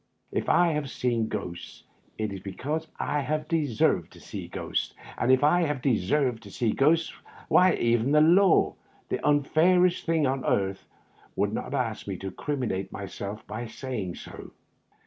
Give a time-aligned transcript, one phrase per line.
[0.31, 0.89] If I Digitized by VjOOQIC THE UPPER BERTH.
[0.89, 1.83] 51 liave seen ghosts,
[2.17, 6.49] it is because I have deserved to see ghosts, and, if I have deserved to
[6.49, 7.13] see ghosts,
[7.49, 8.75] why, even the law,
[9.09, 10.87] the unfairest thing on earth,
[11.35, 14.53] would not ask me to criminate myself by saying so.